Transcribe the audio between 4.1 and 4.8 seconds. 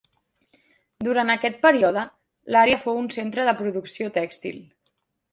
tèxtil.